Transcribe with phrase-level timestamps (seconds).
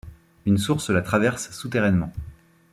[0.47, 2.11] Une source la traverse souterrainement.